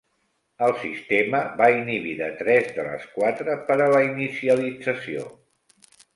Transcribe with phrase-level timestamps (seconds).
[0.67, 5.29] El sistema va inhibir de tres de les quatre per a la inicialització.